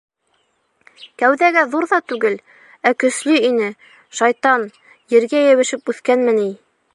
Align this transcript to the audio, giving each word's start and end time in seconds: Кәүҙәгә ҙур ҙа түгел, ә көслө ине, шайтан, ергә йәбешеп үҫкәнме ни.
Кәүҙәгә 1.23 1.63
ҙур 1.73 1.85
ҙа 1.91 1.99
түгел, 2.13 2.37
ә 2.91 2.93
көслө 3.03 3.37
ине, 3.51 3.69
шайтан, 4.21 4.67
ергә 5.17 5.45
йәбешеп 5.51 5.95
үҫкәнме 5.95 6.35
ни. 6.41 6.49